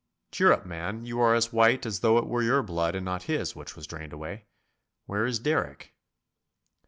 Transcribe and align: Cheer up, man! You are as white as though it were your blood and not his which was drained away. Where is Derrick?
Cheer 0.31 0.51
up, 0.51 0.65
man! 0.65 1.05
You 1.05 1.19
are 1.19 1.35
as 1.35 1.53
white 1.53 1.85
as 1.85 1.99
though 1.99 2.17
it 2.17 2.25
were 2.25 2.41
your 2.41 2.63
blood 2.63 2.95
and 2.95 3.05
not 3.05 3.21
his 3.29 3.55
which 3.55 3.75
was 3.75 3.85
drained 3.85 4.13
away. 4.13 4.47
Where 5.05 5.27
is 5.27 5.37
Derrick? 5.37 5.93